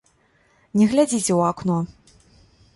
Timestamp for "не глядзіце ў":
0.79-1.41